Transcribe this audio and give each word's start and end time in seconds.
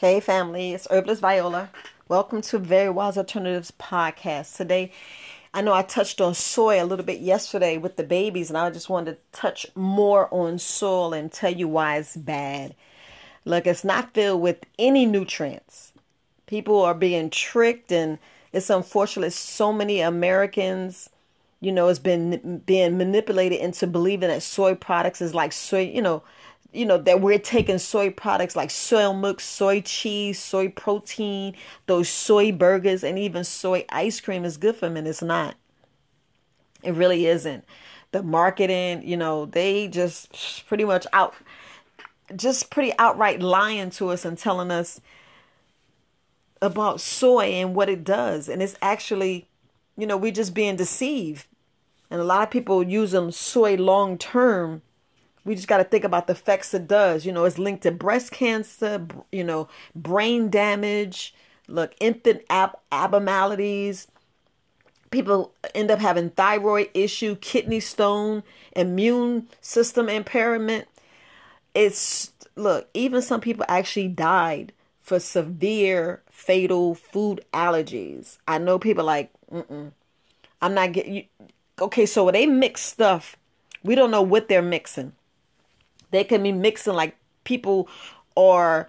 Hey, 0.00 0.20
family, 0.20 0.74
it's 0.74 0.86
Herbalist 0.92 1.22
Viola. 1.22 1.70
Welcome 2.06 2.40
to 2.42 2.58
Very 2.60 2.88
Wise 2.88 3.18
Alternatives 3.18 3.72
podcast. 3.80 4.56
Today, 4.56 4.92
I 5.52 5.60
know 5.60 5.72
I 5.72 5.82
touched 5.82 6.20
on 6.20 6.34
soy 6.34 6.80
a 6.80 6.86
little 6.86 7.04
bit 7.04 7.18
yesterday 7.18 7.78
with 7.78 7.96
the 7.96 8.04
babies, 8.04 8.48
and 8.48 8.56
I 8.56 8.70
just 8.70 8.88
wanted 8.88 9.14
to 9.14 9.18
touch 9.32 9.66
more 9.74 10.32
on 10.32 10.60
soil 10.60 11.12
and 11.12 11.32
tell 11.32 11.52
you 11.52 11.66
why 11.66 11.96
it's 11.96 12.16
bad. 12.16 12.76
Look, 13.44 13.66
it's 13.66 13.82
not 13.82 14.14
filled 14.14 14.40
with 14.40 14.64
any 14.78 15.04
nutrients. 15.04 15.92
People 16.46 16.80
are 16.80 16.94
being 16.94 17.28
tricked, 17.28 17.90
and 17.90 18.20
it's 18.52 18.70
unfortunate 18.70 19.32
so 19.32 19.72
many 19.72 20.00
Americans, 20.00 21.10
you 21.60 21.72
know, 21.72 21.88
has 21.88 21.98
been 21.98 22.62
being 22.64 22.98
manipulated 22.98 23.58
into 23.58 23.88
believing 23.88 24.28
that 24.28 24.44
soy 24.44 24.76
products 24.76 25.20
is 25.20 25.34
like 25.34 25.52
soy, 25.52 25.90
you 25.92 26.02
know, 26.02 26.22
you 26.72 26.84
know 26.84 26.98
that 26.98 27.20
we're 27.20 27.38
taking 27.38 27.78
soy 27.78 28.10
products 28.10 28.54
like 28.54 28.70
soy 28.70 29.12
milk, 29.12 29.40
soy 29.40 29.80
cheese, 29.80 30.38
soy 30.38 30.68
protein, 30.68 31.54
those 31.86 32.08
soy 32.08 32.52
burgers, 32.52 33.02
and 33.02 33.18
even 33.18 33.44
soy 33.44 33.84
ice 33.88 34.20
cream 34.20 34.44
is 34.44 34.56
good 34.56 34.76
for 34.76 34.90
men. 34.90 35.06
It's 35.06 35.22
not. 35.22 35.56
It 36.82 36.94
really 36.94 37.26
isn't. 37.26 37.64
The 38.12 38.22
marketing, 38.22 39.06
you 39.06 39.16
know, 39.16 39.46
they 39.46 39.88
just 39.88 40.66
pretty 40.66 40.84
much 40.84 41.06
out, 41.12 41.34
just 42.36 42.70
pretty 42.70 42.92
outright 42.98 43.40
lying 43.40 43.90
to 43.90 44.10
us 44.10 44.24
and 44.24 44.36
telling 44.38 44.70
us 44.70 45.00
about 46.60 47.00
soy 47.00 47.46
and 47.46 47.74
what 47.74 47.88
it 47.88 48.04
does, 48.04 48.48
and 48.48 48.62
it's 48.62 48.76
actually, 48.82 49.46
you 49.96 50.06
know, 50.06 50.16
we're 50.16 50.32
just 50.32 50.54
being 50.54 50.76
deceived. 50.76 51.46
And 52.10 52.20
a 52.20 52.24
lot 52.24 52.42
of 52.42 52.50
people 52.50 52.82
use 52.82 53.10
them 53.10 53.30
soy 53.30 53.76
long 53.76 54.16
term 54.16 54.82
we 55.48 55.54
just 55.54 55.66
got 55.66 55.78
to 55.78 55.84
think 55.84 56.04
about 56.04 56.26
the 56.26 56.34
effects 56.34 56.74
it 56.74 56.86
does. 56.86 57.24
You 57.24 57.32
know, 57.32 57.46
it's 57.46 57.58
linked 57.58 57.82
to 57.84 57.90
breast 57.90 58.32
cancer, 58.32 59.06
you 59.32 59.42
know, 59.42 59.66
brain 59.94 60.50
damage, 60.50 61.34
look, 61.66 61.94
infant 62.00 62.42
ab- 62.50 62.76
abnormalities. 62.92 64.08
People 65.10 65.54
end 65.74 65.90
up 65.90 66.00
having 66.00 66.28
thyroid 66.28 66.90
issue, 66.92 67.34
kidney 67.36 67.80
stone, 67.80 68.42
immune 68.76 69.48
system 69.62 70.10
impairment. 70.10 70.86
It's 71.74 72.30
look, 72.54 72.90
even 72.92 73.22
some 73.22 73.40
people 73.40 73.64
actually 73.70 74.08
died 74.08 74.74
for 75.00 75.18
severe 75.18 76.20
fatal 76.28 76.94
food 76.94 77.42
allergies. 77.54 78.36
I 78.46 78.58
know 78.58 78.78
people 78.78 79.04
like, 79.04 79.32
mm 79.50 79.92
I'm 80.60 80.74
not 80.74 80.92
getting. 80.92 81.24
Okay, 81.80 82.04
so 82.04 82.30
they 82.30 82.44
mix 82.44 82.82
stuff, 82.82 83.36
we 83.82 83.94
don't 83.94 84.10
know 84.10 84.20
what 84.20 84.48
they're 84.48 84.60
mixing. 84.60 85.12
They 86.10 86.24
can 86.24 86.42
be 86.42 86.52
mixing 86.52 86.94
like 86.94 87.16
people 87.44 87.88
or 88.34 88.88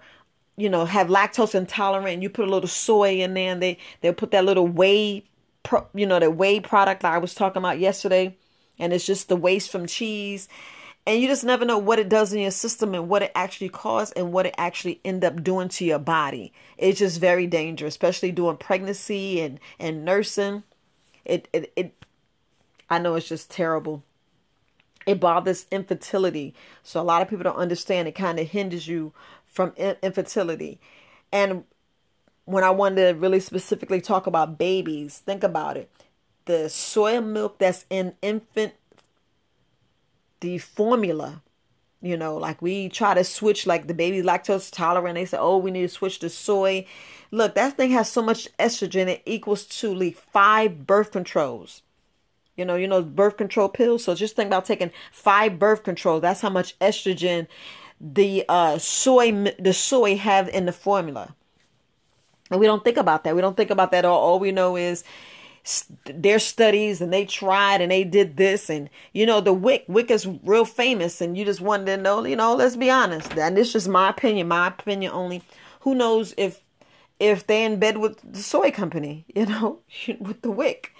you 0.56 0.68
know 0.68 0.84
have 0.84 1.08
lactose 1.08 1.54
intolerant. 1.54 2.22
You 2.22 2.30
put 2.30 2.46
a 2.46 2.50
little 2.50 2.68
soy 2.68 3.20
in 3.20 3.34
there, 3.34 3.52
and 3.52 3.62
they 3.62 3.78
they'll 4.00 4.12
put 4.12 4.30
that 4.32 4.44
little 4.44 4.66
whey, 4.66 5.24
pro, 5.62 5.86
you 5.94 6.06
know, 6.06 6.18
the 6.18 6.30
whey 6.30 6.60
product 6.60 7.02
that 7.02 7.12
I 7.12 7.18
was 7.18 7.34
talking 7.34 7.60
about 7.60 7.80
yesterday, 7.80 8.36
and 8.78 8.92
it's 8.92 9.06
just 9.06 9.28
the 9.28 9.36
waste 9.36 9.70
from 9.70 9.86
cheese. 9.86 10.48
And 11.06 11.20
you 11.20 11.28
just 11.28 11.44
never 11.44 11.64
know 11.64 11.78
what 11.78 11.98
it 11.98 12.10
does 12.10 12.32
in 12.32 12.40
your 12.40 12.50
system 12.50 12.94
and 12.94 13.08
what 13.08 13.22
it 13.22 13.32
actually 13.34 13.70
causes 13.70 14.12
and 14.12 14.32
what 14.32 14.44
it 14.44 14.54
actually 14.58 15.00
end 15.02 15.24
up 15.24 15.42
doing 15.42 15.70
to 15.70 15.84
your 15.84 15.98
body. 15.98 16.52
It's 16.76 16.98
just 16.98 17.18
very 17.18 17.46
dangerous, 17.46 17.94
especially 17.94 18.32
during 18.32 18.58
pregnancy 18.58 19.40
and 19.40 19.58
and 19.78 20.04
nursing. 20.04 20.62
It 21.24 21.48
it, 21.52 21.72
it 21.74 22.04
I 22.90 22.98
know 22.98 23.14
it's 23.14 23.28
just 23.28 23.50
terrible 23.50 24.04
it 25.10 25.20
bothers 25.20 25.66
infertility. 25.70 26.54
So 26.82 27.00
a 27.00 27.02
lot 27.02 27.22
of 27.22 27.28
people 27.28 27.44
don't 27.44 27.56
understand 27.56 28.08
it 28.08 28.14
kind 28.14 28.38
of 28.38 28.48
hinders 28.48 28.88
you 28.88 29.12
from 29.44 29.72
infertility. 29.76 30.80
And 31.32 31.64
when 32.44 32.64
I 32.64 32.70
wanted 32.70 33.06
to 33.06 33.18
really 33.18 33.40
specifically 33.40 34.00
talk 34.00 34.26
about 34.26 34.58
babies, 34.58 35.18
think 35.18 35.42
about 35.42 35.76
it. 35.76 35.90
The 36.46 36.68
soy 36.68 37.20
milk 37.20 37.58
that's 37.58 37.84
in 37.90 38.14
infant 38.22 38.74
the 40.40 40.58
formula, 40.58 41.42
you 42.00 42.16
know, 42.16 42.36
like 42.36 42.62
we 42.62 42.88
try 42.88 43.14
to 43.14 43.22
switch 43.24 43.66
like 43.66 43.86
the 43.86 43.94
baby 43.94 44.22
lactose 44.22 44.72
tolerant. 44.72 45.16
They 45.16 45.26
say, 45.26 45.36
oh, 45.38 45.58
we 45.58 45.70
need 45.70 45.82
to 45.82 45.88
switch 45.88 46.18
to 46.20 46.30
soy. 46.30 46.86
Look, 47.30 47.54
that 47.54 47.76
thing 47.76 47.90
has 47.90 48.10
so 48.10 48.22
much 48.22 48.48
estrogen, 48.58 49.06
it 49.06 49.22
equals 49.26 49.64
to 49.66 49.94
like 49.94 50.16
five 50.16 50.86
birth 50.86 51.12
controls. 51.12 51.82
You 52.56 52.64
know, 52.64 52.76
you 52.76 52.86
know, 52.86 53.02
birth 53.02 53.36
control 53.36 53.68
pills. 53.68 54.04
So 54.04 54.14
just 54.14 54.36
think 54.36 54.48
about 54.48 54.64
taking 54.64 54.90
five 55.12 55.58
birth 55.58 55.82
control. 55.82 56.20
That's 56.20 56.40
how 56.40 56.50
much 56.50 56.78
estrogen 56.78 57.46
the 58.00 58.44
uh, 58.48 58.78
soy 58.78 59.54
the 59.58 59.72
soy 59.72 60.16
have 60.16 60.48
in 60.48 60.66
the 60.66 60.72
formula. 60.72 61.34
And 62.50 62.58
we 62.58 62.66
don't 62.66 62.82
think 62.82 62.96
about 62.96 63.24
that. 63.24 63.34
We 63.34 63.40
don't 63.40 63.56
think 63.56 63.70
about 63.70 63.92
that 63.92 64.04
all. 64.04 64.18
All 64.18 64.40
we 64.40 64.52
know 64.52 64.76
is 64.76 65.04
their 66.06 66.38
studies 66.38 67.00
and 67.00 67.12
they 67.12 67.24
tried 67.24 67.80
and 67.80 67.92
they 67.92 68.02
did 68.02 68.36
this 68.38 68.70
and 68.70 68.88
you 69.12 69.26
know 69.26 69.40
the 69.40 69.52
WIC 69.52 69.84
WIC 69.88 70.10
is 70.10 70.26
real 70.42 70.64
famous 70.64 71.20
and 71.20 71.36
you 71.36 71.44
just 71.44 71.60
wanted 71.60 71.84
to 71.84 71.96
know 71.98 72.24
you 72.24 72.34
know 72.34 72.54
let's 72.54 72.76
be 72.76 72.90
honest 72.90 73.36
and 73.36 73.56
this 73.56 73.74
is 73.74 73.86
my 73.86 74.08
opinion 74.08 74.48
my 74.48 74.68
opinion 74.68 75.12
only 75.12 75.42
who 75.80 75.94
knows 75.94 76.32
if 76.38 76.62
if 77.20 77.46
they 77.46 77.64
in 77.64 77.78
bed 77.78 77.98
with 77.98 78.20
the 78.32 78.42
soy 78.42 78.70
company 78.70 79.24
you 79.34 79.46
know 79.46 79.78
with 80.18 80.42
the 80.42 80.50
WIC 80.50 80.92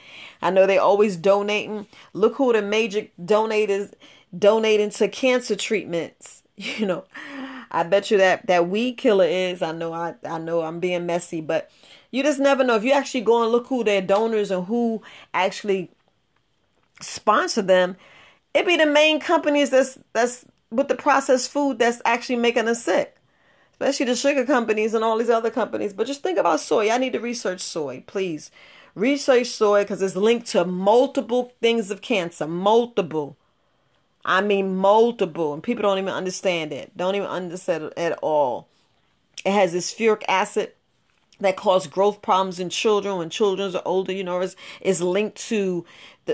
I 0.42 0.50
know 0.50 0.66
they 0.66 0.78
always 0.78 1.16
donating. 1.16 1.86
Look 2.12 2.36
who 2.36 2.52
the 2.52 2.62
major 2.62 3.08
donators 3.22 3.92
donating 4.36 4.90
to 4.90 5.08
cancer 5.08 5.56
treatments. 5.56 6.42
You 6.56 6.84
know, 6.84 7.04
I 7.70 7.84
bet 7.84 8.10
you 8.10 8.18
that 8.18 8.46
that 8.48 8.68
weed 8.68 8.98
killer 8.98 9.24
is. 9.24 9.62
I 9.62 9.72
know 9.72 9.94
I 9.94 10.16
I 10.28 10.36
know 10.36 10.60
I'm 10.60 10.78
being 10.78 11.06
messy, 11.06 11.40
but 11.40 11.70
you 12.10 12.22
just 12.22 12.38
never 12.38 12.62
know 12.62 12.76
if 12.76 12.84
you 12.84 12.92
actually 12.92 13.22
go 13.22 13.42
and 13.42 13.50
look 13.50 13.68
who 13.68 13.82
their 13.82 14.02
donors 14.02 14.50
and 14.50 14.66
who 14.66 15.00
actually 15.32 15.90
sponsor 17.00 17.62
them. 17.62 17.96
It 18.52 18.66
be 18.66 18.76
the 18.76 18.84
main 18.84 19.20
companies 19.20 19.70
that's 19.70 19.98
that's 20.12 20.44
with 20.70 20.88
the 20.88 20.96
processed 20.96 21.50
food 21.50 21.78
that's 21.78 22.02
actually 22.04 22.36
making 22.36 22.68
us 22.68 22.84
sick 22.84 23.16
especially 23.80 24.06
the 24.06 24.14
sugar 24.14 24.44
companies 24.44 24.92
and 24.92 25.02
all 25.02 25.16
these 25.16 25.30
other 25.30 25.50
companies. 25.50 25.94
But 25.94 26.06
just 26.06 26.22
think 26.22 26.38
about 26.38 26.60
soy. 26.60 26.90
I 26.90 26.98
need 26.98 27.14
to 27.14 27.20
research 27.20 27.60
soy, 27.60 28.04
please. 28.06 28.50
Research 28.94 29.46
soy 29.46 29.84
because 29.84 30.02
it's 30.02 30.16
linked 30.16 30.48
to 30.48 30.66
multiple 30.66 31.54
things 31.62 31.90
of 31.90 32.02
cancer. 32.02 32.46
Multiple. 32.46 33.38
I 34.22 34.42
mean, 34.42 34.76
multiple. 34.76 35.54
And 35.54 35.62
people 35.62 35.82
don't 35.82 35.96
even 35.96 36.12
understand 36.12 36.72
it. 36.72 36.94
Don't 36.94 37.14
even 37.14 37.28
understand 37.28 37.84
it 37.84 37.92
at 37.96 38.18
all. 38.20 38.68
It 39.46 39.52
has 39.52 39.72
this 39.72 39.94
phytic 39.94 40.24
acid 40.28 40.72
that 41.40 41.56
cause 41.56 41.86
growth 41.86 42.20
problems 42.20 42.60
in 42.60 42.68
children 42.68 43.16
when 43.16 43.30
children 43.30 43.74
are 43.74 43.82
older. 43.86 44.12
You 44.12 44.24
know, 44.24 44.42
is 44.42 44.56
is 44.82 45.00
linked 45.00 45.38
to 45.48 45.86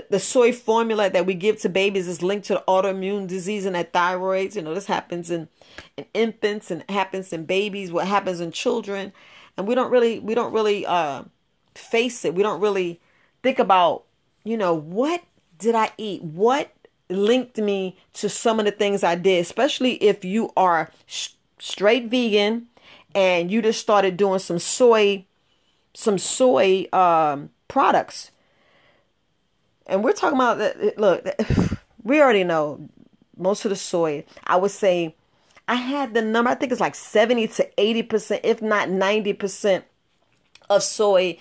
the, 0.09 0.19
soy 0.19 0.51
formula 0.51 1.09
that 1.09 1.25
we 1.25 1.33
give 1.33 1.59
to 1.61 1.69
babies 1.69 2.07
is 2.07 2.21
linked 2.21 2.47
to 2.47 2.63
autoimmune 2.67 3.27
disease 3.27 3.65
and 3.65 3.75
that 3.75 3.93
thyroids. 3.93 4.55
You 4.55 4.61
know, 4.61 4.73
this 4.73 4.85
happens 4.85 5.29
in, 5.31 5.47
in 5.95 6.05
infants 6.13 6.71
and 6.71 6.83
happens 6.89 7.31
in 7.33 7.45
babies. 7.45 7.91
What 7.91 8.07
happens 8.07 8.39
in 8.39 8.51
children, 8.51 9.13
and 9.55 9.67
we 9.67 9.75
don't 9.75 9.91
really 9.91 10.19
we 10.19 10.35
don't 10.35 10.53
really 10.53 10.85
uh 10.85 11.23
face 11.75 12.25
it. 12.25 12.33
We 12.33 12.43
don't 12.43 12.59
really 12.59 12.99
think 13.43 13.59
about, 13.59 14.03
you 14.43 14.57
know, 14.57 14.73
what 14.73 15.23
did 15.57 15.75
I 15.75 15.91
eat? 15.97 16.23
What 16.23 16.71
linked 17.09 17.57
me 17.57 17.97
to 18.13 18.29
some 18.29 18.59
of 18.59 18.65
the 18.65 18.71
things 18.71 19.03
I 19.03 19.15
did, 19.15 19.41
especially 19.41 19.93
if 20.03 20.25
you 20.25 20.51
are 20.57 20.91
sh- 21.05 21.29
straight 21.59 22.09
vegan 22.09 22.67
and 23.15 23.49
you 23.49 23.61
just 23.61 23.79
started 23.79 24.17
doing 24.17 24.39
some 24.39 24.59
soy 24.59 25.25
some 25.93 26.19
soy 26.19 26.87
um, 26.93 27.49
products. 27.67 28.29
And 29.87 30.03
we're 30.03 30.13
talking 30.13 30.37
about 30.37 30.59
that 30.59 30.97
look, 30.97 31.25
we 32.03 32.21
already 32.21 32.43
know 32.43 32.87
most 33.35 33.65
of 33.65 33.69
the 33.69 33.75
soy. 33.75 34.23
I 34.45 34.57
would 34.57 34.71
say 34.71 35.15
I 35.67 35.75
had 35.75 36.13
the 36.13 36.21
number, 36.21 36.51
I 36.51 36.55
think 36.55 36.71
it's 36.71 36.81
like 36.81 36.95
70 36.95 37.47
to 37.47 37.69
80%, 37.77 38.41
if 38.43 38.61
not 38.61 38.89
90% 38.89 39.83
of 40.69 40.83
soy 40.83 41.37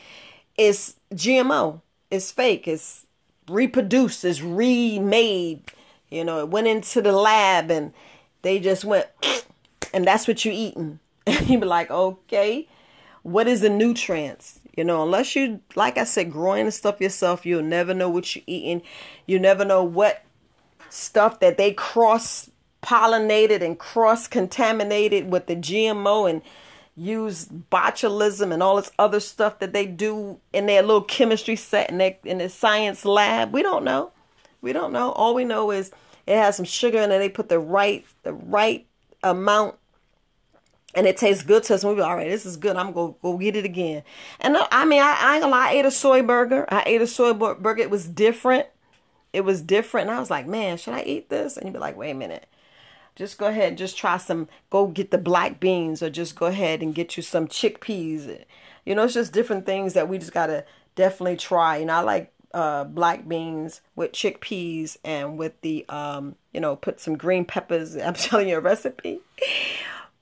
it's 0.57 0.97
GMO. 1.13 1.81
It's 2.11 2.33
fake. 2.33 2.69
It's 2.69 3.07
reproduced. 3.49 4.25
It's 4.25 4.41
remade. 4.41 5.63
You 6.11 6.25
know, 6.25 6.41
it 6.41 6.49
went 6.49 6.67
into 6.67 7.03
the 7.03 7.13
lab 7.13 7.71
and 7.71 7.93
they 8.43 8.59
just 8.59 8.85
went, 8.85 9.07
and 9.95 10.07
that's 10.07 10.29
what 10.29 10.45
you're 10.45 10.55
eating. 10.55 11.01
And 11.29 11.51
you 11.51 11.59
be 11.59 11.67
like, 11.67 11.91
okay, 11.91 12.69
what 13.25 13.49
is 13.49 13.61
the 13.61 13.69
nutrients? 13.69 14.61
You 14.77 14.85
know, 14.85 15.03
unless 15.03 15.35
you, 15.35 15.61
like 15.75 15.97
I 15.97 16.05
said, 16.05 16.31
growing 16.31 16.67
the 16.67 16.73
stuff 16.73 17.01
yourself, 17.01 17.47
you'll 17.47 17.63
never 17.63 17.95
know 17.95 18.11
what 18.11 18.37
you're 18.37 18.45
eating. 18.47 18.83
You 19.27 19.39
never 19.39 19.65
know 19.65 19.83
what 19.83 20.23
stuff 20.91 21.41
that 21.41 21.57
they 21.57 21.73
cross 21.73 22.51
pollinated 22.83 23.63
and 23.63 23.79
cross 23.79 24.29
contaminated 24.29 25.31
with 25.31 25.47
the 25.47 25.57
GMO 25.57 26.29
and 26.31 26.43
use 26.95 27.47
botulism 27.47 28.53
and 28.53 28.63
all 28.63 28.77
this 28.77 28.93
other 28.99 29.21
stuff 29.21 29.59
that 29.59 29.73
they 29.73 29.87
do 29.87 30.39
in 30.53 30.67
their 30.67 30.83
little 30.83 31.03
chemistry 31.03 31.57
set 31.57 31.91
in 31.91 31.99
their, 31.99 32.17
in 32.25 32.39
their 32.39 32.49
science 32.49 33.05
lab. 33.05 33.53
We 33.53 33.63
don't 33.63 33.85
know. 33.85 34.13
We 34.61 34.73
don't 34.73 34.93
know. 34.93 35.13
All 35.13 35.35
we 35.35 35.45
know 35.45 35.71
is 35.71 35.91
it 36.27 36.37
has 36.37 36.57
some 36.57 36.65
sugar 36.65 36.99
in 36.99 37.11
it. 37.11 37.19
They 37.19 37.29
put 37.29 37.49
the 37.49 37.59
right 37.59 38.05
the 38.23 38.33
right 38.33 38.87
amount 39.23 39.77
and 40.97 41.07
it 41.07 41.19
tastes 41.19 41.45
good 41.45 41.63
to 41.65 41.75
us. 41.75 41.85
And 41.85 41.91
we 41.91 41.97
be 41.97 42.03
all 42.03 42.17
right. 42.17 42.29
This 42.29 42.47
is 42.47 42.57
good. 42.57 42.77
I'm 42.77 42.93
gonna 42.93 43.15
go 43.23 43.37
get 43.37 43.55
it 43.55 43.67
again. 43.67 44.03
And 44.41 44.57
I 44.73 44.87
mean, 44.87 45.03
I, 45.03 45.17
I 45.21 45.35
ain't 45.35 45.43
gonna 45.43 45.53
lie. 45.53 45.69
I 45.69 45.73
ate 45.73 45.85
a 45.85 45.91
soy 45.91 46.23
burger. 46.23 46.65
I 46.71 46.83
ate 46.87 47.03
a 47.03 47.07
soy 47.07 47.35
burger. 47.35 47.83
It 47.83 47.91
was 47.91 48.09
different. 48.09 48.67
It 49.33 49.43
was 49.43 49.61
different. 49.61 50.09
And 50.09 50.17
I 50.17 50.21
was 50.21 50.31
like, 50.31 50.47
man, 50.47 50.79
should 50.79 50.95
I 50.95 51.03
eat 51.03 51.29
this? 51.29 51.57
And 51.57 51.67
you'd 51.67 51.75
be 51.75 51.79
like, 51.79 51.97
wait 51.97 52.13
a 52.13 52.15
minute. 52.15 52.47
Just 53.15 53.39
go 53.39 53.47
ahead 53.47 53.69
and 53.69 53.79
just 53.79 53.97
try 53.97 54.17
some. 54.17 54.49
Go 54.71 54.87
get 54.87 55.11
the 55.11 55.19
black 55.19 55.61
beans, 55.61 56.03
or 56.03 56.11
just 56.11 56.35
go 56.35 56.47
ahead 56.47 56.83
and 56.83 56.95
get 56.95 57.17
you 57.17 57.23
some 57.23 57.47
chickpeas. 57.47 58.45
You 58.85 58.95
know, 58.95 59.05
it's 59.05 59.15
just 59.15 59.33
different 59.33 59.67
things 59.67 59.93
that 59.93 60.09
we 60.09 60.19
just 60.19 60.33
gotta 60.33 60.65
definitely 60.95 61.37
try. 61.37 61.79
You 61.79 61.87
know, 61.87 61.95
I 61.95 62.01
like 62.01 62.33
uh, 62.53 62.85
black 62.85 63.29
beans 63.29 63.83
with 63.95 64.13
chickpeas 64.13 64.97
and 65.05 65.39
with 65.39 65.61
the 65.61 65.85
um, 65.89 66.37
you 66.53 66.61
know, 66.61 66.77
put 66.77 67.01
some 67.01 67.17
green 67.17 67.45
peppers. 67.45 67.97
I'm 68.03 68.15
telling 68.15 68.49
you 68.49 68.57
a 68.57 68.61
recipe 68.61 69.21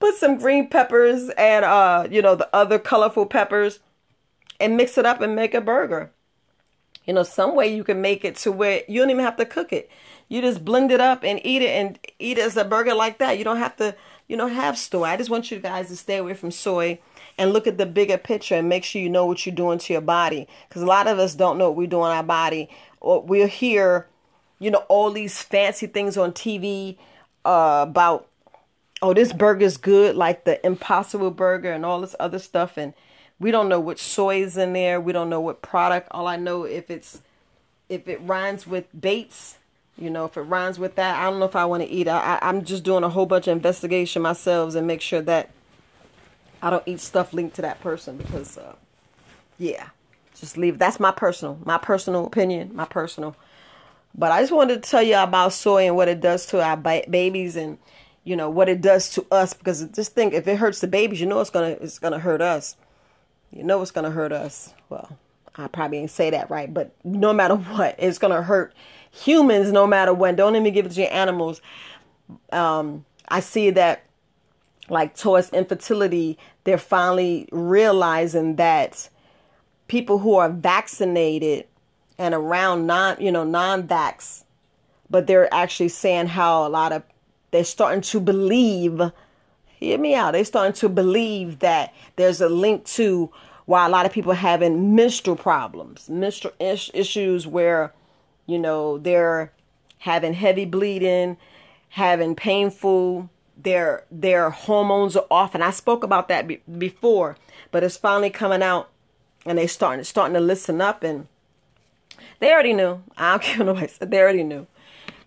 put 0.01 0.17
some 0.17 0.39
green 0.39 0.69
peppers 0.69 1.31
and 1.31 1.65
uh, 1.65 2.07
you 2.11 2.23
know, 2.23 2.35
the 2.35 2.49
other 2.55 2.79
colorful 2.79 3.27
peppers 3.27 3.81
and 4.61 4.77
mix 4.77 4.99
it 4.99 5.07
up 5.07 5.21
and 5.21 5.35
make 5.35 5.55
a 5.55 5.61
burger. 5.61 6.11
You 7.05 7.13
know, 7.13 7.23
some 7.23 7.55
way 7.55 7.75
you 7.75 7.85
can 7.85 8.01
make 8.01 8.25
it 8.25 8.37
to 8.37 8.53
where 8.53 8.83
you 8.89 9.01
don't 9.01 9.11
even 9.11 9.25
have 9.25 9.37
to 9.37 9.45
cook 9.45 9.73
it. 9.73 9.91
You 10.29 10.41
just 10.41 10.65
blend 10.65 10.91
it 10.91 11.01
up 11.01 11.23
and 11.23 11.41
eat 11.45 11.61
it 11.63 11.71
and 11.71 11.99
eat 12.19 12.39
it 12.39 12.43
as 12.43 12.57
a 12.57 12.65
burger 12.65 12.95
like 12.95 13.19
that. 13.19 13.37
You 13.37 13.45
don't 13.45 13.59
have 13.59 13.77
to, 13.77 13.95
you 14.27 14.37
know, 14.37 14.47
have 14.47 14.79
soy. 14.79 15.05
I 15.05 15.17
just 15.17 15.29
want 15.29 15.51
you 15.51 15.59
guys 15.59 15.89
to 15.89 15.97
stay 15.97 16.17
away 16.17 16.33
from 16.35 16.51
soy 16.51 16.99
and 17.37 17.53
look 17.53 17.67
at 17.67 17.77
the 17.77 17.85
bigger 17.85 18.17
picture 18.17 18.55
and 18.55 18.69
make 18.69 18.85
sure 18.85 19.03
you 19.03 19.11
know 19.11 19.27
what 19.27 19.45
you're 19.45 19.55
doing 19.55 19.79
to 19.81 19.93
your 19.93 20.03
body. 20.03 20.49
Because 20.69 20.81
a 20.81 20.87
lot 20.87 21.07
of 21.07 21.19
us 21.19 21.35
don't 21.35 21.59
know 21.59 21.69
what 21.69 21.77
we 21.77 21.87
do 21.87 21.99
in 21.99 22.11
our 22.11 22.23
body. 22.23 22.71
Or 23.01 23.21
we'll 23.21 23.49
hear, 23.49 24.07
you 24.59 24.71
know, 24.71 24.85
all 24.89 25.11
these 25.11 25.43
fancy 25.43 25.87
things 25.87 26.17
on 26.17 26.33
TV 26.33 26.97
uh, 27.45 27.85
about 27.87 28.29
oh, 29.05 29.13
this 29.13 29.35
burger's 29.35 29.77
good, 29.77 30.17
like 30.17 30.45
the 30.45 30.65
Impossible 30.65 31.31
Burger 31.31 31.71
and 31.71 31.85
all 31.85 32.01
this 32.01 32.17
other 32.19 32.39
stuff. 32.39 32.79
And 32.79 32.95
we 33.39 33.51
don't 33.51 33.69
know 33.69 33.79
what 33.79 33.99
soy 33.99 34.43
is 34.43 34.57
in 34.57 34.73
there. 34.73 34.99
We 34.99 35.13
don't 35.13 35.29
know 35.29 35.43
what 35.43 35.61
product. 35.61 36.09
All 36.11 36.27
I 36.27 36.37
know 36.37 36.65
if 36.65 36.91
it's 36.91 37.21
if 37.91 38.09
it 38.09 38.19
rhymes 38.23 38.67
with 38.67 38.87
Bates, 38.99 39.59
you 39.99 40.09
know, 40.09 40.25
if 40.25 40.39
it 40.39 40.43
rhymes 40.43 40.79
with 40.79 40.95
that, 40.95 41.21
I 41.21 41.29
don't 41.29 41.39
know 41.39 41.45
if 41.45 41.55
I 41.55 41.67
want 41.67 41.83
to 41.83 41.89
eat. 41.89 42.09
I, 42.09 42.39
I 42.41 42.49
am 42.49 42.65
just 42.65 42.83
doing 42.83 43.05
a 43.05 43.11
whole 43.11 43.27
bunch 43.27 43.47
of 43.47 43.53
investigation 43.53 44.23
myself 44.23 44.75
and 44.75 44.87
make 44.87 45.03
sure 45.03 45.21
that 45.21 45.51
I 46.63 46.71
don't 46.71 46.83
eat 46.87 47.01
stuff 47.01 47.35
linked 47.35 47.57
to 47.57 47.63
that 47.63 47.83
person 47.83 48.17
because, 48.17 48.57
uh, 48.57 48.75
yeah, 49.59 49.91
just 50.35 50.57
leave. 50.57 50.79
That's 50.79 50.99
my 50.99 51.11
personal, 51.11 51.59
my 51.63 51.77
personal 51.77 52.25
opinion, 52.25 52.75
my 52.75 52.87
personal. 52.87 53.37
But 54.15 54.33
I 54.33 54.41
just 54.41 54.53
wanted 54.53 54.83
to 54.83 54.91
tell 54.91 55.03
you 55.03 55.19
about 55.19 55.53
soy 55.53 55.87
and 55.87 55.95
what 55.95 56.09
it 56.09 56.23
does 56.23 56.47
to 56.47 56.63
our 56.63 56.79
babies 56.79 57.55
and 57.55 57.77
you 58.25 58.37
know 58.37 58.49
what 58.49 58.69
it 58.69 58.81
does 58.81 59.11
to 59.11 59.27
us 59.31 59.55
because 59.55 59.85
just 59.89 60.15
think 60.15 60.33
if 60.33 60.49
it 60.49 60.57
hurts 60.57 60.81
the 60.81 60.87
babies 60.87 61.21
you 61.21 61.27
know 61.27 61.41
it's 61.41 61.51
gonna 61.51 61.77
it's 61.81 61.99
gonna 61.99 62.19
hurt 62.19 62.41
us. 62.41 62.77
You 63.51 63.63
know 63.63 63.81
it's 63.83 63.91
gonna 63.91 64.11
hurt 64.11 64.33
us. 64.33 64.75
Well 64.89 65.19
i 65.57 65.69
probably 65.69 65.99
didn't 65.99 66.11
say 66.11 66.31
that 66.31 66.51
right 66.51 66.75
but 66.75 66.91
no 67.05 67.33
matter 67.33 67.55
what 67.77 67.95
it's 67.99 68.19
gonna 68.19 68.43
hurt 68.43 68.75
humans 69.11 69.71
no 69.71 69.87
matter 69.87 70.13
what. 70.13 70.37
Don't 70.37 70.57
even 70.57 70.73
give 70.73 70.87
it 70.87 70.93
to 70.93 71.01
your 71.03 71.13
animals. 71.13 71.61
Um 72.51 73.05
i 73.29 73.41
see 73.41 73.71
that 73.71 74.05
like 74.89 75.17
towards 75.17 75.51
infertility 75.51 76.39
they're 76.65 76.79
finally 76.79 77.49
realizing 77.53 78.57
that 78.57 79.09
people 79.87 80.19
who 80.19 80.35
are 80.35 80.51
vaccinated 80.51 81.67
and 82.19 82.35
around 82.35 82.87
non 82.87 83.21
you 83.21 83.31
know 83.31 83.45
non-vax 83.45 84.45
but 85.11 85.27
they're 85.27 85.53
actually 85.53 85.89
saying 85.89 86.27
how 86.27 86.67
a 86.67 86.69
lot 86.69 86.93
of 86.93 87.03
they're 87.55 87.63
starting 87.63 88.01
to 88.01 88.19
believe, 88.19 89.01
hear 89.79 89.97
me 89.97 90.13
out, 90.13 90.33
they're 90.33 90.45
starting 90.45 90.73
to 90.73 90.89
believe 90.89 91.61
that 91.61 91.95
there's 92.17 92.41
a 92.41 92.49
link 92.49 92.85
to 92.85 93.31
why 93.67 93.87
a 93.87 93.89
lot 93.89 94.05
of 94.05 94.11
people 94.11 94.33
having 94.33 94.97
menstrual 94.97 95.37
problems, 95.37 96.09
menstrual 96.09 96.53
is- 96.59 96.91
issues 96.93 97.47
where, 97.47 97.93
you 98.45 98.59
know, 98.59 98.99
they're 98.99 99.53
having 99.99 100.35
heavy 100.35 100.65
bleeding, 100.65 101.37
having 101.91 102.35
painful, 102.35 103.31
their 103.57 104.03
their 104.11 104.51
hormones 104.51 105.17
are 105.17 105.27
off. 105.31 105.55
And 105.55 105.63
I 105.63 105.71
spoke 105.71 106.03
about 106.03 106.27
that 106.27 106.49
be- 106.49 106.61
before, 106.77 107.37
but 107.71 107.85
it's 107.85 107.97
finally 107.97 108.31
coming 108.31 108.65
out 108.65 108.91
and 109.47 109.57
they 109.57 109.69
starting 109.69 110.03
starting 110.03 110.35
to 110.35 110.41
listen 110.41 110.81
up 110.81 111.05
and 111.05 111.29
they 112.41 112.53
already 112.53 112.73
knew. 112.73 113.01
I 113.17 113.31
don't 113.31 113.43
care 113.45 113.59
what 113.59 113.67
nobody 113.67 113.87
said. 113.87 114.11
They 114.11 114.19
already 114.19 114.43
knew. 114.43 114.67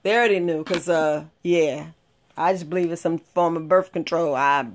They 0.03 0.13
already 0.13 0.41
knew 0.41 0.65
because, 0.65 0.89
uh, 0.89 1.23
yeah, 1.41 1.91
I 2.37 2.53
just 2.53 2.69
believe 2.69 2.91
it's 2.91 3.01
some 3.01 3.17
form 3.17 3.57
of 3.57 3.67
birth 3.67 3.91
control. 3.91 4.35
I 4.35 4.67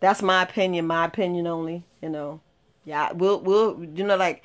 that's 0.00 0.22
my 0.22 0.42
opinion, 0.42 0.86
my 0.86 1.04
opinion 1.04 1.46
only, 1.46 1.84
you 2.02 2.08
know. 2.08 2.40
Yeah, 2.84 3.12
we'll 3.12 3.40
we'll 3.40 3.84
you 3.94 4.04
know 4.04 4.16
like 4.16 4.42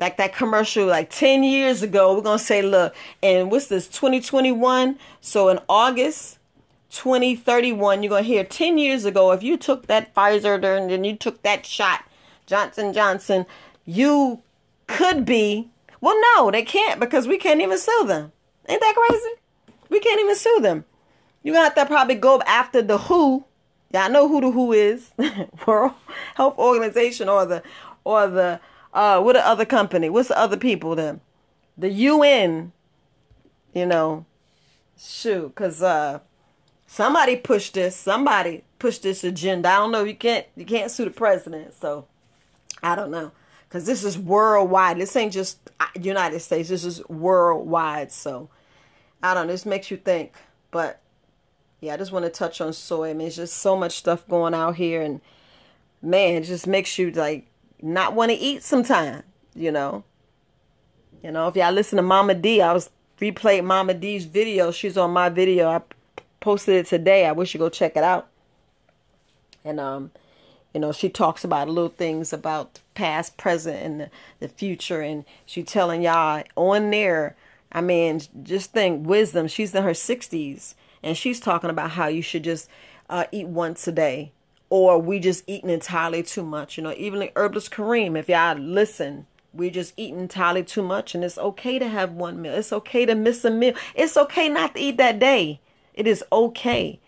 like 0.00 0.16
that 0.16 0.34
commercial 0.34 0.86
like 0.86 1.10
10 1.10 1.44
years 1.44 1.82
ago, 1.82 2.14
we're 2.14 2.22
to 2.22 2.44
say 2.44 2.60
look, 2.60 2.94
and 3.22 3.50
what's 3.50 3.68
this 3.68 3.86
2021? 3.86 4.98
So 5.20 5.48
in 5.48 5.60
August 5.68 6.38
2031, 6.90 8.02
you're 8.02 8.18
to 8.18 8.22
hear 8.22 8.44
10 8.44 8.78
years 8.78 9.04
ago 9.04 9.30
if 9.30 9.42
you 9.42 9.56
took 9.56 9.86
that 9.86 10.12
Pfizer 10.14 10.56
and 10.76 10.90
then 10.90 11.04
you 11.04 11.16
took 11.16 11.42
that 11.42 11.64
shot 11.64 12.04
Johnson 12.46 12.92
Johnson, 12.92 13.46
you 13.84 14.42
could 14.88 15.24
be 15.24 15.70
well 16.00 16.20
no, 16.34 16.50
they 16.50 16.62
can't 16.62 16.98
because 16.98 17.28
we 17.28 17.38
can't 17.38 17.60
even 17.60 17.78
sue 17.78 18.04
them. 18.06 18.32
Ain't 18.68 18.80
that 18.80 18.94
crazy? 18.94 19.34
We 19.88 20.00
can't 20.00 20.20
even 20.20 20.34
sue 20.34 20.58
them. 20.60 20.84
You 21.42 21.54
have 21.54 21.74
to 21.74 21.86
probably 21.86 22.14
go 22.14 22.40
after 22.46 22.82
the 22.82 22.98
WHO. 22.98 23.44
Y'all 23.92 24.10
know 24.10 24.28
who 24.28 24.40
the 24.40 24.50
WHO 24.50 24.72
is, 24.72 25.10
World 25.66 25.92
Health 26.34 26.56
Organization, 26.58 27.28
or 27.28 27.44
the, 27.44 27.62
or 28.04 28.26
the, 28.26 28.60
uh, 28.94 29.20
what 29.20 29.34
the 29.34 29.46
other 29.46 29.66
company? 29.66 30.08
What's 30.08 30.28
the 30.28 30.38
other 30.38 30.56
people 30.56 30.94
then? 30.94 31.20
The 31.76 31.90
UN. 31.90 32.72
You 33.74 33.86
know, 33.86 34.26
shoot, 34.98 35.54
cause 35.54 35.82
uh, 35.82 36.20
somebody 36.86 37.36
pushed 37.36 37.74
this. 37.74 37.96
Somebody 37.96 38.64
pushed 38.78 39.02
this 39.02 39.24
agenda. 39.24 39.70
I 39.70 39.76
don't 39.76 39.92
know. 39.92 40.04
You 40.04 40.14
can't, 40.14 40.46
you 40.56 40.66
can't 40.66 40.90
sue 40.90 41.06
the 41.06 41.10
president. 41.10 41.72
So, 41.72 42.06
I 42.82 42.94
don't 42.94 43.10
know, 43.10 43.32
cause 43.70 43.86
this 43.86 44.04
is 44.04 44.18
worldwide. 44.18 44.98
This 44.98 45.16
ain't 45.16 45.32
just 45.32 45.70
uh, 45.80 45.86
United 45.98 46.40
States. 46.40 46.68
This 46.68 46.84
is 46.84 47.06
worldwide. 47.08 48.12
So, 48.12 48.50
I 49.22 49.32
don't 49.32 49.46
know. 49.46 49.52
This 49.52 49.64
makes 49.64 49.90
you 49.90 49.96
think, 49.96 50.34
but 50.70 51.01
yeah, 51.82 51.94
I 51.94 51.96
just 51.96 52.12
want 52.12 52.24
to 52.24 52.30
touch 52.30 52.60
on 52.60 52.72
soy. 52.72 53.10
I 53.10 53.12
mean, 53.12 53.26
it's 53.26 53.36
just 53.36 53.58
so 53.58 53.76
much 53.76 53.96
stuff 53.96 54.26
going 54.28 54.54
out 54.54 54.76
here, 54.76 55.02
and 55.02 55.20
man, 56.00 56.36
it 56.36 56.44
just 56.44 56.68
makes 56.68 56.96
you 56.96 57.10
like 57.10 57.48
not 57.82 58.14
want 58.14 58.30
to 58.30 58.36
eat 58.36 58.62
sometime. 58.62 59.24
You 59.52 59.72
know, 59.72 60.04
you 61.24 61.32
know. 61.32 61.48
If 61.48 61.56
y'all 61.56 61.72
listen 61.72 61.96
to 61.96 62.02
Mama 62.02 62.34
D, 62.34 62.62
I 62.62 62.72
was 62.72 62.88
replayed 63.20 63.64
Mama 63.64 63.94
D's 63.94 64.26
video. 64.26 64.70
She's 64.70 64.96
on 64.96 65.10
my 65.10 65.28
video. 65.28 65.68
I 65.68 65.82
posted 66.38 66.76
it 66.76 66.86
today. 66.86 67.26
I 67.26 67.32
wish 67.32 67.52
you 67.52 67.58
go 67.58 67.68
check 67.68 67.96
it 67.96 68.04
out. 68.04 68.28
And 69.64 69.80
um, 69.80 70.12
you 70.72 70.80
know, 70.80 70.92
she 70.92 71.08
talks 71.08 71.42
about 71.42 71.68
little 71.68 71.90
things 71.90 72.32
about 72.32 72.78
past, 72.94 73.36
present, 73.36 73.82
and 73.82 74.00
the, 74.02 74.10
the 74.38 74.48
future, 74.48 75.00
and 75.00 75.24
she 75.44 75.64
telling 75.64 76.02
y'all 76.02 76.44
on 76.54 76.90
there. 76.90 77.34
I 77.72 77.80
mean, 77.80 78.20
just 78.44 78.70
think 78.70 79.04
wisdom. 79.04 79.48
She's 79.48 79.74
in 79.74 79.82
her 79.82 79.94
sixties 79.94 80.76
and 81.02 81.16
she's 81.16 81.40
talking 81.40 81.70
about 81.70 81.92
how 81.92 82.06
you 82.06 82.22
should 82.22 82.44
just 82.44 82.68
uh, 83.10 83.24
eat 83.32 83.48
once 83.48 83.86
a 83.86 83.92
day 83.92 84.32
or 84.72 84.98
we 84.98 85.18
just 85.18 85.44
eating 85.46 85.68
entirely 85.68 86.22
too 86.22 86.42
much. 86.42 86.78
You 86.78 86.84
know, 86.84 86.94
even 86.96 87.20
the 87.20 87.30
herbalist 87.36 87.70
Kareem, 87.70 88.18
if 88.18 88.26
y'all 88.26 88.56
listen, 88.56 89.26
we 89.52 89.68
just 89.68 89.92
eating 89.98 90.18
entirely 90.18 90.64
too 90.64 90.82
much, 90.82 91.14
and 91.14 91.22
it's 91.22 91.36
okay 91.36 91.78
to 91.78 91.86
have 91.86 92.12
one 92.12 92.40
meal. 92.40 92.54
It's 92.54 92.72
okay 92.72 93.04
to 93.04 93.14
miss 93.14 93.44
a 93.44 93.50
meal. 93.50 93.74
It's 93.94 94.16
okay 94.16 94.48
not 94.48 94.74
to 94.74 94.80
eat 94.80 94.96
that 94.96 95.18
day. 95.18 95.60
It 95.92 96.06
is 96.06 96.24
okay. 96.32 97.00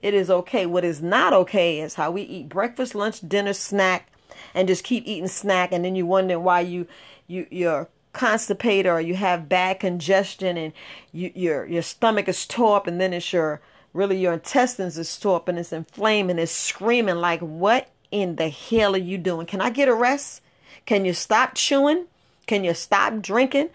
It 0.00 0.14
is 0.14 0.30
okay. 0.30 0.64
What 0.64 0.84
is 0.84 1.02
not 1.02 1.32
okay 1.32 1.80
is 1.80 1.94
how 1.94 2.12
we 2.12 2.22
eat 2.22 2.48
breakfast, 2.48 2.94
lunch, 2.94 3.28
dinner, 3.28 3.52
snack, 3.52 4.12
and 4.54 4.68
just 4.68 4.84
keep 4.84 5.04
eating 5.04 5.26
snack, 5.26 5.72
and 5.72 5.84
then 5.84 5.96
you 5.96 6.06
wonder 6.06 6.38
why 6.38 6.60
you 6.60 6.86
you 7.26 7.48
you're 7.50 7.88
constipated 8.12 8.90
or 8.90 9.00
you 9.00 9.14
have 9.14 9.48
bad 9.48 9.80
congestion 9.80 10.56
and 10.56 10.72
you, 11.12 11.30
your 11.34 11.66
your 11.66 11.82
stomach 11.82 12.28
is 12.28 12.46
tore 12.46 12.76
up 12.76 12.86
and 12.86 13.00
then 13.00 13.12
it's 13.12 13.32
your 13.32 13.60
really 13.92 14.18
your 14.18 14.32
intestines 14.32 14.98
is 14.98 15.18
tore 15.18 15.36
up 15.36 15.48
and 15.48 15.58
it's 15.58 15.72
inflamed 15.72 16.30
and 16.30 16.40
it's 16.40 16.52
screaming 16.52 17.16
like 17.16 17.40
what 17.40 17.88
in 18.10 18.36
the 18.36 18.48
hell 18.48 18.94
are 18.94 18.98
you 18.98 19.18
doing? 19.18 19.46
Can 19.46 19.60
I 19.60 19.70
get 19.70 19.88
a 19.88 19.94
rest? 19.94 20.40
Can 20.86 21.04
you 21.04 21.12
stop 21.12 21.54
chewing? 21.54 22.06
Can 22.46 22.64
you 22.64 22.72
stop 22.72 23.20
drinking? 23.20 23.68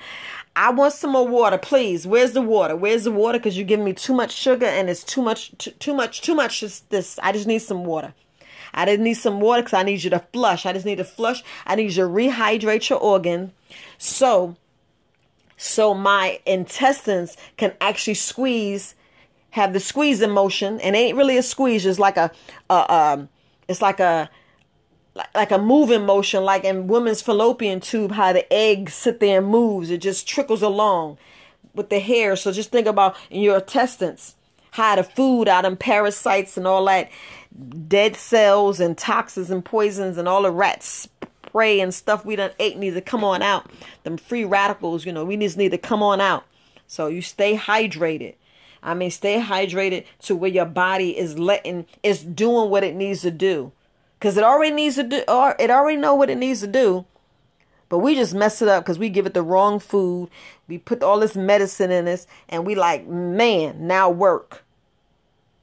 I 0.56 0.72
want 0.72 0.94
some 0.94 1.12
more 1.12 1.28
water, 1.28 1.58
please. 1.58 2.08
Where's 2.08 2.32
the 2.32 2.42
water? 2.42 2.76
Where's 2.76 3.04
the 3.04 3.12
water? 3.12 3.38
Because 3.38 3.56
you're 3.58 3.68
giving 3.68 3.86
me 3.86 3.94
too 3.94 4.14
much 4.14 4.32
sugar 4.32 4.66
and 4.66 4.90
it's 4.90 5.04
too 5.04 5.22
much, 5.22 5.52
too, 5.58 5.72
too 5.72 5.94
much, 5.94 6.22
too 6.22 6.36
much. 6.36 6.60
Just 6.60 6.90
this. 6.90 7.20
I 7.22 7.32
just 7.32 7.48
need 7.48 7.60
some 7.60 7.86
water. 7.86 8.14
I 8.74 8.86
just 8.86 9.00
need 9.00 9.14
some 9.16 9.40
water 9.40 9.62
because 9.62 9.74
I 9.74 9.84
need 9.84 10.04
you 10.04 10.10
to 10.10 10.20
flush. 10.20 10.66
I 10.66 10.74
just 10.74 10.86
need 10.86 10.98
to 10.98 11.04
flush. 11.04 11.44
I 11.66 11.76
need 11.76 11.92
you 11.92 12.04
to 12.04 12.10
rehydrate 12.10 12.90
your 12.90 13.00
organ 13.00 13.52
so, 13.98 14.56
so 15.58 15.94
my 15.94 16.40
intestines 16.46 17.38
can 17.58 17.74
actually 17.80 18.16
squeeze, 18.16 18.96
have 19.52 19.74
the 19.74 19.80
squeeze 19.80 20.26
motion, 20.26 20.80
and 20.82 20.96
ain't 20.96 21.18
really 21.18 21.38
a 21.38 21.44
squeeze, 21.44 21.86
it's 21.86 22.00
like 22.00 22.18
a, 22.18 22.32
a 22.70 22.94
um, 22.94 23.30
it's 23.68 23.82
like 23.82 24.00
a 24.00 24.30
like 25.36 25.52
a 25.52 25.60
moving 25.60 26.06
motion, 26.06 26.44
like 26.44 26.64
in 26.64 26.88
women's 26.88 27.22
fallopian 27.22 27.80
tube, 27.80 28.12
how 28.12 28.34
the 28.34 28.52
egg 28.52 28.90
sit 28.90 29.20
there 29.20 29.40
and 29.40 29.48
moves. 29.48 29.92
It 29.92 30.00
just 30.00 30.28
trickles 30.28 30.64
along 30.64 31.18
with 31.76 31.90
the 31.90 32.00
hair. 32.00 32.36
So 32.36 32.52
just 32.52 32.72
think 32.72 32.88
about 32.88 33.16
in 33.30 33.42
your 33.42 33.58
intestines, 33.58 34.36
how 34.72 34.96
the 34.96 35.04
food 35.04 35.48
out 35.48 35.64
them 35.64 35.78
parasites 35.78 36.58
and 36.58 36.66
all 36.66 36.84
that 36.86 37.12
dead 37.88 38.16
cells 38.16 38.80
and 38.80 38.98
toxins 38.98 39.52
and 39.52 39.64
poisons 39.64 40.18
and 40.18 40.28
all 40.28 40.44
the 40.44 40.52
rats 40.52 41.08
spray 41.48 41.80
and 41.80 41.94
stuff 41.94 42.26
we 42.26 42.36
done 42.36 42.52
ate 42.60 42.78
need 42.78 42.96
to 42.96 43.02
come 43.02 43.24
on 43.24 43.42
out. 43.42 43.70
Them 44.04 44.18
free 44.18 44.44
radicals, 44.44 45.06
you 45.06 45.12
know, 45.12 45.24
we 45.24 45.38
just 45.38 45.58
need 45.58 45.72
to 45.72 45.78
come 45.78 46.02
on 46.02 46.20
out. 46.20 46.46
So 46.88 47.08
you 47.08 47.22
stay 47.22 47.56
hydrated. 47.56 48.36
I 48.82 48.94
mean, 48.96 49.12
stay 49.12 49.40
hydrated 49.40 50.06
to 50.24 50.36
where 50.36 50.50
your 50.50 50.66
body 50.66 51.18
is 51.18 51.38
letting, 51.40 51.86
is 52.02 52.24
doing 52.24 52.70
what 52.70 52.84
it 52.84 52.96
needs 52.96 53.22
to 53.22 53.32
do 53.32 53.72
because 54.24 54.38
it 54.38 54.44
already 54.46 54.74
needs 54.74 54.96
to 54.96 55.04
do 55.04 55.22
or 55.28 55.54
it 55.60 55.70
already 55.70 55.98
know 55.98 56.16
what 56.16 56.30
it 56.30 56.38
needs 56.38 56.62
to 56.62 56.68
do 56.68 57.04
but 57.90 57.98
we 57.98 58.16
just 58.16 58.34
mess 58.34 58.62
it 58.62 58.70
up 58.70 58.82
because 58.82 58.98
we 58.98 59.10
give 59.10 59.26
it 59.26 59.34
the 59.34 59.44
wrong 59.44 59.80
food 59.80 60.30
we 60.70 60.78
put 60.78 61.04
all 61.04 61.20
this 61.20 61.36
medicine 61.36 61.92
in 61.92 62.08
us 62.08 62.26
and 62.48 62.66
we 62.66 62.74
like 62.74 63.06
man 63.06 63.86
now 63.86 64.10
work 64.10 64.64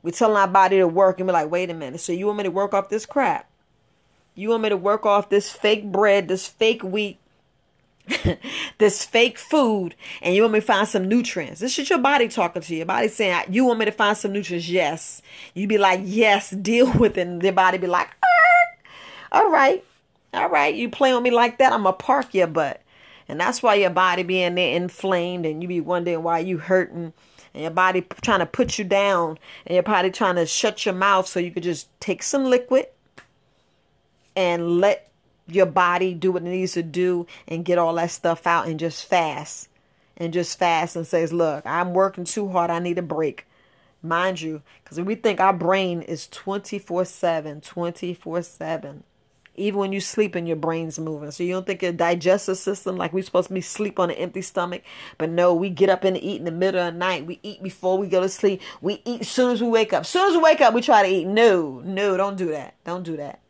we 0.02 0.11
telling 0.11 0.37
our 0.37 0.49
body 0.49 0.78
to 0.78 0.88
work 0.88 1.19
and 1.19 1.26
we're 1.26 1.33
like 1.33 1.50
wait 1.50 1.71
a 1.71 1.75
minute 1.75 2.00
so 2.00 2.12
you 2.12 2.26
want 2.26 2.38
me 2.38 2.45
to 2.45 2.50
work 2.50 2.75
off 2.75 2.88
this 2.88 3.07
crap 3.07 3.49
you 4.35 4.49
want 4.49 4.62
me 4.62 4.69
to 4.69 4.76
work 4.76 5.04
off 5.04 5.28
this 5.28 5.50
fake 5.50 5.90
bread 5.90 6.28
this 6.28 6.47
fake 6.47 6.83
wheat 6.83 7.19
this 8.78 9.04
fake 9.04 9.38
food 9.38 9.95
and 10.21 10.35
you 10.35 10.42
want 10.42 10.54
me 10.54 10.59
to 10.59 10.66
find 10.66 10.88
some 10.88 11.07
nutrients. 11.07 11.61
This 11.61 11.78
is 11.78 11.88
your 11.88 12.00
body 12.00 12.26
talking 12.26 12.61
to 12.61 12.73
you. 12.73 12.78
Your 12.78 12.87
body 12.87 13.07
saying, 13.07 13.45
You 13.50 13.64
want 13.64 13.78
me 13.78 13.85
to 13.85 13.92
find 13.92 14.16
some 14.16 14.33
nutrients? 14.33 14.69
Yes. 14.69 15.23
You 15.54 15.69
be 15.69 15.78
like, 15.78 16.00
Yes, 16.02 16.50
deal 16.62 16.92
with 16.95 17.16
it. 17.16 17.28
And 17.28 17.40
your 17.40 17.52
body 17.52 17.78
be 17.78 17.87
like, 17.87 18.09
all 19.33 19.49
right, 19.49 19.85
all 20.35 20.49
right, 20.49 20.75
you 20.75 20.88
play 20.88 21.12
on 21.12 21.23
me 21.23 21.30
like 21.30 21.59
that, 21.59 21.73
I'm 21.73 21.85
going 21.85 21.95
to 21.95 22.04
park 22.04 22.35
your 22.35 22.49
butt. 22.49 22.83
And 23.28 23.38
that's 23.38 23.62
why 23.62 23.76
your 23.76 23.90
body 23.90 24.25
being 24.25 24.57
there 24.57 24.75
inflamed 24.75 25.47
and 25.47 25.62
you 25.62 25.69
be 25.69 25.80
wondering 25.80 26.23
why 26.25 26.40
you 26.40 26.59
hurting 26.59 27.12
and 27.54 27.62
your 27.62 27.71
body 27.71 28.07
trying 28.23 28.40
to 28.40 28.47
put 28.47 28.78
you 28.78 28.85
down 28.85 29.38
and 29.66 29.75
your 29.75 29.83
body 29.83 30.11
trying 30.11 30.37
to 30.37 30.47
shut 30.47 30.85
your 30.85 30.95
mouth 30.95 31.26
so 31.26 31.40
you 31.40 31.50
could 31.50 31.62
just 31.62 31.88
take 32.00 32.23
some 32.23 32.45
liquid 32.45 32.87
and 34.37 34.78
let 34.78 35.11
your 35.47 35.66
body 35.66 36.14
do 36.14 36.33
what 36.33 36.42
it 36.42 36.47
needs 36.47 36.73
to 36.73 36.83
do 36.83 37.26
and 37.49 37.64
get 37.64 37.78
all 37.78 37.95
that 37.95 38.11
stuff 38.11 38.47
out 38.47 38.69
and 38.69 38.78
just 38.78 39.04
fast 39.04 39.69
and 40.16 40.33
just 40.33 40.59
fast 40.59 40.95
and 40.95 41.07
says 41.07 41.33
look 41.33 41.64
i'm 41.66 41.92
working 41.92 42.25
too 42.25 42.49
hard. 42.49 42.71
I 42.71 42.78
need 42.78 42.99
a 42.99 43.02
break. 43.02 43.47
Mind 44.02 44.40
you 44.40 44.62
because 44.83 45.00
we 45.00 45.14
think 45.14 45.40
our 45.40 45.52
brain 45.52 46.00
is 46.00 46.26
24 46.28 47.04
7 47.04 47.61
24 47.61 48.42
7 48.42 49.04
even 49.60 49.78
when 49.78 49.92
you 49.92 50.00
sleep 50.00 50.34
and 50.34 50.46
your 50.46 50.56
brain's 50.56 50.98
moving. 50.98 51.30
So 51.30 51.42
you 51.42 51.52
don't 51.52 51.66
think 51.66 51.82
your 51.82 51.92
digestive 51.92 52.56
system, 52.56 52.96
like 52.96 53.12
we're 53.12 53.22
supposed 53.22 53.48
to 53.48 53.54
be 53.54 53.60
sleep 53.60 53.98
on 53.98 54.10
an 54.10 54.16
empty 54.16 54.42
stomach. 54.42 54.82
But 55.18 55.30
no, 55.30 55.54
we 55.54 55.70
get 55.70 55.90
up 55.90 56.04
and 56.04 56.16
eat 56.16 56.38
in 56.38 56.44
the 56.44 56.50
middle 56.50 56.80
of 56.80 56.92
the 56.92 56.98
night. 56.98 57.26
We 57.26 57.38
eat 57.42 57.62
before 57.62 57.98
we 57.98 58.08
go 58.08 58.20
to 58.20 58.28
sleep. 58.28 58.60
We 58.80 59.02
eat 59.04 59.20
as 59.20 59.28
soon 59.28 59.52
as 59.52 59.62
we 59.62 59.68
wake 59.68 59.92
up. 59.92 60.00
As 60.00 60.08
soon 60.08 60.30
as 60.30 60.36
we 60.36 60.42
wake 60.42 60.60
up, 60.60 60.74
we 60.74 60.80
try 60.80 61.02
to 61.02 61.08
eat. 61.08 61.26
No, 61.26 61.80
no, 61.84 62.16
don't 62.16 62.36
do 62.36 62.48
that. 62.50 62.74
Don't 62.84 63.02
do 63.02 63.16
that. 63.16 63.40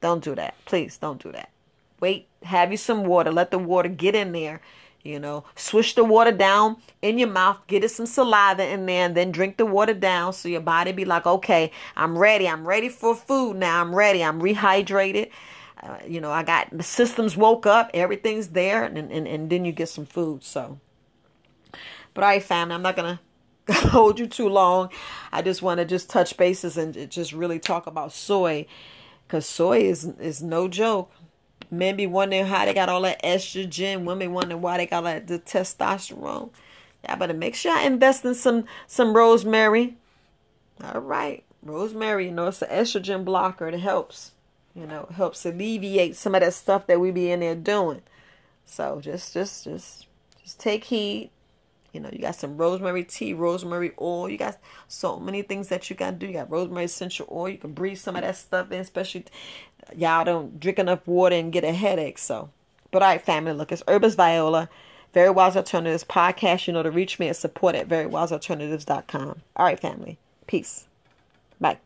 Don't 0.00 0.22
do 0.22 0.34
that. 0.34 0.54
Please 0.66 0.98
don't 0.98 1.22
do 1.22 1.32
that. 1.32 1.50
Wait, 2.00 2.28
have 2.42 2.70
you 2.70 2.76
some 2.76 3.04
water. 3.04 3.32
Let 3.32 3.50
the 3.50 3.58
water 3.58 3.88
get 3.88 4.14
in 4.14 4.32
there 4.32 4.60
you 5.04 5.20
know, 5.20 5.44
swish 5.54 5.94
the 5.94 6.02
water 6.02 6.32
down 6.32 6.78
in 7.02 7.18
your 7.18 7.28
mouth, 7.28 7.64
get 7.66 7.84
it 7.84 7.90
some 7.90 8.06
saliva 8.06 8.66
in 8.66 8.86
there, 8.86 9.04
and 9.04 9.14
then 9.14 9.30
drink 9.30 9.58
the 9.58 9.66
water 9.66 9.92
down 9.92 10.32
so 10.32 10.48
your 10.48 10.62
body 10.62 10.92
be 10.92 11.04
like, 11.04 11.26
okay, 11.26 11.70
I'm 11.94 12.18
ready. 12.18 12.48
I'm 12.48 12.66
ready 12.66 12.88
for 12.88 13.14
food 13.14 13.58
now. 13.58 13.82
I'm 13.82 13.94
ready. 13.94 14.24
I'm 14.24 14.40
rehydrated. 14.40 15.30
Uh, 15.82 15.98
you 16.08 16.22
know, 16.22 16.30
I 16.30 16.42
got 16.42 16.68
the 16.72 16.82
systems 16.82 17.36
woke 17.36 17.66
up, 17.66 17.90
everything's 17.92 18.48
there, 18.48 18.84
and, 18.84 18.96
and, 18.96 19.28
and 19.28 19.50
then 19.50 19.66
you 19.66 19.72
get 19.72 19.90
some 19.90 20.06
food. 20.06 20.42
So, 20.42 20.80
but 22.14 22.24
all 22.24 22.30
right, 22.30 22.42
family, 22.42 22.74
I'm 22.74 22.82
not 22.82 22.96
going 22.96 23.18
to 23.66 23.72
hold 23.74 24.18
you 24.18 24.26
too 24.26 24.48
long. 24.48 24.88
I 25.30 25.42
just 25.42 25.60
want 25.60 25.78
to 25.78 25.84
just 25.84 26.08
touch 26.08 26.38
bases 26.38 26.78
and 26.78 27.10
just 27.10 27.34
really 27.34 27.58
talk 27.58 27.86
about 27.86 28.12
soy 28.14 28.64
because 29.26 29.44
soy 29.44 29.80
is, 29.80 30.04
is 30.18 30.42
no 30.42 30.66
joke. 30.66 31.12
Men 31.78 31.96
be 31.96 32.06
wondering 32.06 32.46
how 32.46 32.64
they 32.64 32.74
got 32.74 32.88
all 32.88 33.02
that 33.02 33.22
estrogen. 33.22 34.04
Women 34.04 34.32
wondering 34.32 34.60
why 34.60 34.78
they 34.78 34.86
got 34.86 34.98
all 34.98 35.02
that 35.04 35.26
the 35.26 35.38
testosterone. 35.38 36.50
Yeah, 37.02 37.16
better 37.16 37.34
make 37.34 37.54
sure 37.54 37.72
I 37.72 37.82
invest 37.82 38.24
in 38.24 38.34
some 38.34 38.64
some 38.86 39.14
rosemary. 39.14 39.96
All 40.82 41.00
right, 41.00 41.44
rosemary. 41.62 42.26
You 42.26 42.32
know 42.32 42.48
it's 42.48 42.62
an 42.62 42.70
estrogen 42.70 43.24
blocker. 43.24 43.68
It 43.68 43.80
helps. 43.80 44.32
You 44.74 44.86
know, 44.86 45.08
helps 45.14 45.46
alleviate 45.46 46.16
some 46.16 46.34
of 46.34 46.40
that 46.40 46.52
stuff 46.52 46.86
that 46.88 46.98
we 47.00 47.12
be 47.12 47.30
in 47.30 47.40
there 47.40 47.54
doing. 47.54 48.02
So 48.64 49.00
just 49.00 49.32
just 49.34 49.64
just 49.64 50.06
just 50.42 50.58
take 50.58 50.84
heed. 50.84 51.30
You 51.94 52.00
know, 52.00 52.10
you 52.12 52.18
got 52.18 52.34
some 52.34 52.56
rosemary 52.56 53.04
tea, 53.04 53.32
rosemary 53.32 53.92
oil. 54.00 54.28
You 54.28 54.36
got 54.36 54.58
so 54.88 55.18
many 55.18 55.42
things 55.42 55.68
that 55.68 55.88
you 55.88 55.96
got 55.96 56.10
to 56.10 56.16
do. 56.16 56.26
You 56.26 56.32
got 56.34 56.50
rosemary 56.50 56.84
essential 56.84 57.28
oil. 57.30 57.48
You 57.50 57.58
can 57.58 57.72
breathe 57.72 57.98
some 57.98 58.16
of 58.16 58.22
that 58.22 58.36
stuff 58.36 58.70
in, 58.72 58.80
especially 58.80 59.24
y'all 59.96 60.24
don't 60.24 60.58
drink 60.58 60.78
enough 60.78 61.06
water 61.06 61.36
and 61.36 61.52
get 61.52 61.64
a 61.64 61.72
headache. 61.72 62.18
So, 62.18 62.50
but 62.90 63.02
all 63.02 63.08
right, 63.08 63.22
family, 63.22 63.52
look, 63.52 63.72
it's 63.72 63.82
Herbalist 63.86 64.16
Viola, 64.16 64.68
Very 65.12 65.30
Wise 65.30 65.56
Alternatives 65.56 66.04
podcast. 66.04 66.66
You 66.66 66.72
know 66.72 66.82
to 66.82 66.90
reach 66.90 67.18
me 67.18 67.28
at 67.28 67.36
support 67.36 67.74
at 67.74 67.88
verywisealternatives.com. 67.88 69.40
All 69.56 69.64
right, 69.64 69.80
family. 69.80 70.18
Peace. 70.46 70.86
Bye. 71.60 71.78